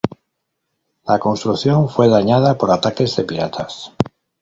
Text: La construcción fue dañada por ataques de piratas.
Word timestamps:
La 1.05 1.19
construcción 1.19 1.87
fue 1.87 2.09
dañada 2.09 2.57
por 2.57 2.71
ataques 2.71 3.15
de 3.17 3.23
piratas. 3.23 3.91